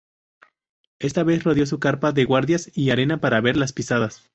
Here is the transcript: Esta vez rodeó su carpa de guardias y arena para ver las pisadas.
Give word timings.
Esta 0.97 1.21
vez 1.21 1.43
rodeó 1.43 1.67
su 1.67 1.77
carpa 1.79 2.11
de 2.11 2.23
guardias 2.25 2.71
y 2.75 2.89
arena 2.89 3.21
para 3.21 3.39
ver 3.39 3.55
las 3.55 3.71
pisadas. 3.71 4.27